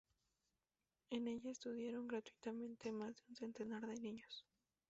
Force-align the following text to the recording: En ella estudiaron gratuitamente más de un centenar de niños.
En 1.11 1.27
ella 1.27 1.51
estudiaron 1.51 2.07
gratuitamente 2.07 2.91
más 2.91 3.15
de 3.17 3.23
un 3.29 3.35
centenar 3.35 3.85
de 3.85 3.99
niños. 3.99 4.47